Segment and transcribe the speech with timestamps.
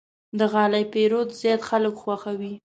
[0.39, 2.53] د غالۍ پېرود زیات خلک خوښوي.